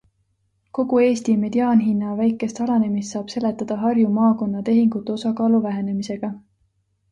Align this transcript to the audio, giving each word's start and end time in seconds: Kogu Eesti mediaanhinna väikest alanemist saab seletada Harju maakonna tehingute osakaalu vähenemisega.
Kogu 0.77 1.01
Eesti 1.07 1.35
mediaanhinna 1.41 2.13
väikest 2.21 2.63
alanemist 2.65 3.13
saab 3.17 3.29
seletada 3.35 3.79
Harju 3.83 4.17
maakonna 4.17 4.67
tehingute 4.73 5.17
osakaalu 5.19 5.63
vähenemisega. 5.69 6.35